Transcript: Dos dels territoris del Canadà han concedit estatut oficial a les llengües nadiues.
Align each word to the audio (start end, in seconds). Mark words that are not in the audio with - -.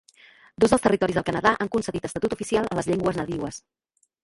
Dos 0.63 0.71
dels 0.73 0.83
territoris 0.85 1.19
del 1.19 1.25
Canadà 1.27 1.51
han 1.65 1.71
concedit 1.77 2.09
estatut 2.11 2.35
oficial 2.39 2.69
a 2.73 2.81
les 2.81 2.91
llengües 2.93 3.23
nadiues. 3.23 3.63